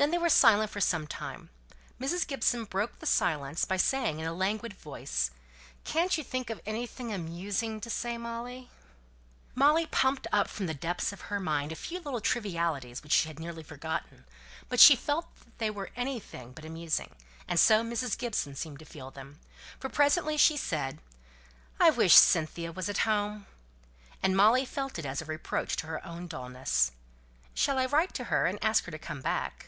Then 0.00 0.10
they 0.12 0.16
were 0.16 0.30
silent 0.30 0.70
for 0.70 0.80
some 0.80 1.06
time. 1.06 1.50
Mrs. 2.00 2.26
Gibson 2.26 2.64
broke 2.64 3.00
the 3.00 3.04
silence 3.06 3.66
by 3.66 3.76
saying, 3.76 4.18
in 4.18 4.24
a 4.24 4.32
languid 4.32 4.72
voice 4.72 5.30
"Can't 5.84 6.16
you 6.16 6.24
think 6.24 6.48
of 6.48 6.58
anything 6.64 7.12
amusing 7.12 7.82
to 7.82 7.90
say, 7.90 8.16
Molly?" 8.16 8.70
Molly 9.54 9.84
pumped 9.84 10.26
up 10.32 10.48
from 10.48 10.64
the 10.68 10.72
depths 10.72 11.12
of 11.12 11.20
her 11.28 11.38
mind 11.38 11.70
a 11.70 11.74
few 11.76 12.00
little 12.00 12.22
trivialities 12.22 13.02
which 13.02 13.12
she 13.12 13.28
had 13.28 13.38
nearly 13.38 13.62
forgotten, 13.62 14.24
but 14.70 14.80
she 14.80 14.96
felt 14.96 15.26
that 15.44 15.58
they 15.58 15.68
were 15.68 15.90
anything 15.94 16.52
but 16.54 16.64
amusing, 16.64 17.14
and 17.46 17.60
so 17.60 17.84
Mrs. 17.84 18.16
Gibson 18.16 18.54
seemed 18.56 18.78
to 18.78 18.86
feel 18.86 19.10
them; 19.10 19.38
for 19.78 19.90
presently 19.90 20.38
she 20.38 20.56
said 20.56 20.98
"I 21.78 21.90
wish 21.90 22.14
Cynthia 22.14 22.72
was 22.72 22.88
at 22.88 22.98
home." 23.04 23.44
And 24.22 24.34
Molly 24.34 24.64
felt 24.64 24.98
it 24.98 25.04
as 25.04 25.20
a 25.20 25.26
reproach 25.26 25.76
to 25.76 25.88
her 25.88 26.02
own 26.06 26.26
dulness. 26.26 26.92
"Shall 27.52 27.78
I 27.78 27.84
write 27.84 28.14
to 28.14 28.24
her 28.32 28.46
and 28.46 28.58
ask 28.64 28.84
her 28.86 28.90
to 28.90 28.98
come 28.98 29.20
back?" 29.20 29.66